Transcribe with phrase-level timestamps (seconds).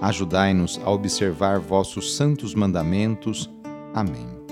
[0.00, 3.50] Ajudai-nos a observar vossos santos mandamentos.
[3.94, 4.44] Amém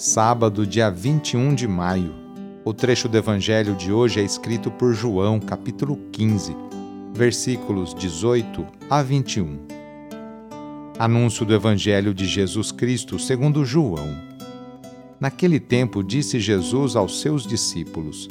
[0.00, 2.14] sábado, dia 21 de maio.
[2.64, 6.56] O trecho do Evangelho de hoje é escrito por João, capítulo 15,
[7.12, 9.58] versículos 18 a 21.
[10.98, 14.08] Anúncio do Evangelho de Jesus Cristo segundo João.
[15.20, 18.26] Naquele tempo disse Jesus aos seus discípulos: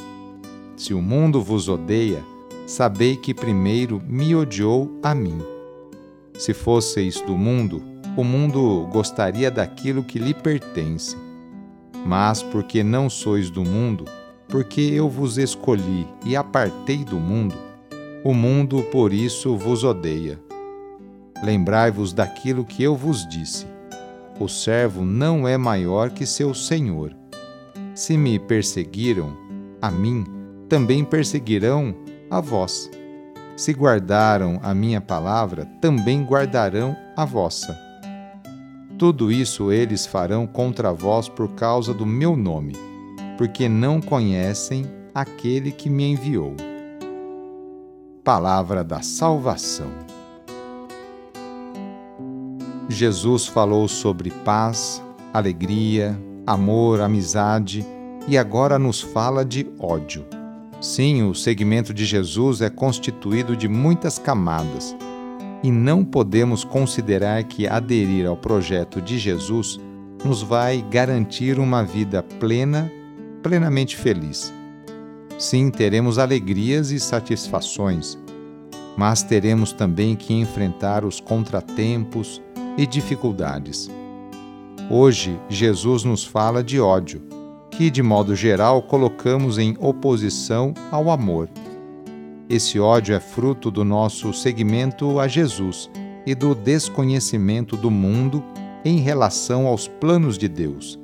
[0.75, 2.23] Se o mundo vos odeia,
[2.69, 5.39] sabei que primeiro me odiou a mim.
[6.37, 7.81] Se fosseis do mundo,
[8.15, 11.15] o mundo gostaria daquilo que lhe pertence
[12.05, 14.05] mas porque não sois do mundo,
[14.47, 17.55] porque eu vos escolhi e apartei do mundo,
[18.23, 20.39] o mundo por isso vos odeia.
[21.43, 23.65] Lembrai-vos daquilo que eu vos disse:
[24.39, 27.15] o servo não é maior que seu senhor.
[27.93, 29.37] Se me perseguiram,
[29.81, 30.25] a mim,
[30.67, 31.95] também perseguirão
[32.29, 32.89] a vós.
[33.55, 37.77] Se guardaram a minha palavra, também guardarão a vossa.
[38.97, 42.73] Tudo isso eles farão contra vós por causa do meu nome,
[43.37, 46.55] porque não conhecem aquele que me enviou.
[48.23, 49.89] Palavra da Salvação.
[52.89, 55.03] Jesus falou sobre paz,
[55.33, 57.85] alegria, amor, amizade
[58.27, 60.38] e agora nos fala de ódio.
[60.81, 64.95] Sim, o segmento de Jesus é constituído de muitas camadas
[65.61, 69.77] e não podemos considerar que aderir ao projeto de Jesus
[70.23, 72.89] nos vai garantir uma vida plena,
[73.43, 74.53] plenamente feliz.
[75.37, 78.17] Sim, teremos alegrias e satisfações,
[78.97, 82.41] mas teremos também que enfrentar os contratempos
[82.77, 83.89] e dificuldades.
[84.89, 87.21] Hoje, Jesus nos fala de ódio,
[87.79, 91.49] que de modo geral colocamos em oposição ao amor
[92.49, 95.87] esse ódio é fruto do nosso seguimento a Jesus
[96.25, 98.43] e do desconhecimento do mundo
[98.83, 100.99] em relação aos planos de Deus.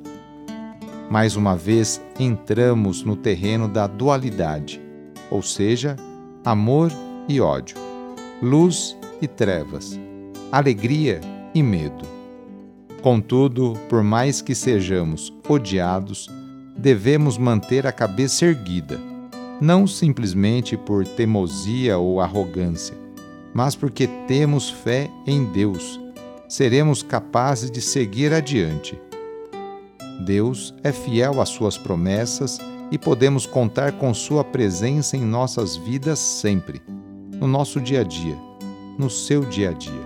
[1.08, 4.82] Mais uma vez, entramos no terreno da dualidade,
[5.30, 5.94] ou seja,
[6.44, 6.90] amor
[7.28, 7.76] e ódio,
[8.42, 10.00] luz e trevas,
[10.50, 11.20] alegria
[11.54, 12.04] e medo.
[13.02, 16.28] Contudo, por mais que sejamos odiados,
[16.86, 18.96] devemos manter a cabeça erguida
[19.60, 22.96] não simplesmente por teimosia ou arrogância,
[23.52, 26.00] mas porque temos fé em Deus,
[26.48, 28.96] seremos capazes de seguir adiante.
[30.24, 32.60] Deus é fiel às suas promessas
[32.92, 36.80] e podemos contar com Sua presença em nossas vidas sempre,
[37.32, 38.38] no nosso dia a dia,
[38.96, 40.05] no seu dia a dia.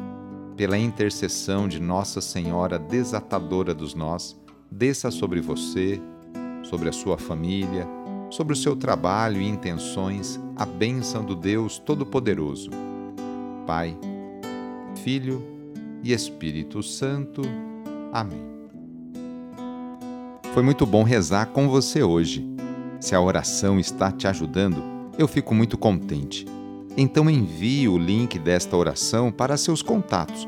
[0.61, 5.99] Pela intercessão de Nossa Senhora desatadora dos nós, desça sobre você,
[6.61, 7.87] sobre a sua família,
[8.29, 12.69] sobre o seu trabalho e intenções a bênção do Deus Todo-Poderoso.
[13.65, 13.97] Pai,
[15.03, 15.41] Filho
[16.03, 17.41] e Espírito Santo.
[18.13, 18.45] Amém.
[20.53, 22.47] Foi muito bom rezar com você hoje.
[22.99, 24.83] Se a oração está te ajudando,
[25.17, 26.45] eu fico muito contente.
[26.95, 30.47] Então envie o link desta oração para seus contatos,